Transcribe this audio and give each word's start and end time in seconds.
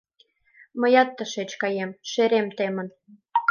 Мыят 0.79 1.09
тышеч 1.17 1.51
каем... 1.61 1.91
шерем 2.11 2.47
темын. 2.57 2.87